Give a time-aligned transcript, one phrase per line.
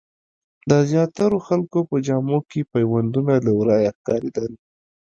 [0.69, 4.51] د زیاترو خلکو په جامو کې پیوندونه له ورايه ښکارېدل.